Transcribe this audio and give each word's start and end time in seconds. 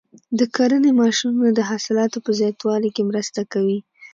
د 0.39 0.41
کرنې 0.55 0.91
ماشینونه 0.99 1.49
د 1.53 1.59
حاصلاتو 1.69 2.17
په 2.25 2.31
زیاتوالي 2.39 2.89
کې 2.95 3.07
مرسته 3.09 3.41
کوي. 3.53 3.79